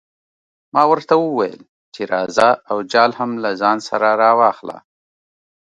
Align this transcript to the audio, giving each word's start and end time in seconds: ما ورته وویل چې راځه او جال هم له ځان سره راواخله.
ما 0.73 0.83
ورته 0.91 1.13
وویل 1.17 1.59
چې 1.93 2.01
راځه 2.13 2.49
او 2.69 2.77
جال 2.91 3.11
هم 3.19 3.31
له 3.43 3.51
ځان 3.61 3.77
سره 3.89 4.07
راواخله. 4.21 4.77